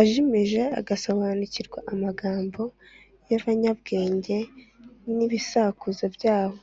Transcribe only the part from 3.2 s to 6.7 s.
y abanyabwenge n ibisakuzo byabo